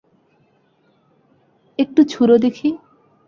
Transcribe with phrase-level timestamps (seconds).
[1.79, 2.69] একটা ছুড়ো দেখি।